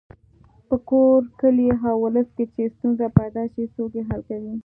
په 0.67 0.75
کور، 0.89 1.19
کلي 1.39 1.67
او 1.87 1.95
ولس 2.03 2.27
کې 2.35 2.45
چې 2.53 2.63
ستونزه 2.75 3.05
پیدا 3.19 3.43
شي 3.53 3.63
څوک 3.75 3.91
یې 3.97 4.03
حل 4.09 4.21
کوي. 4.29 4.53